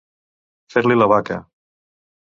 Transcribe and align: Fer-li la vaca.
Fer-li 0.75 0.97
la 1.01 1.09
vaca. 1.13 1.41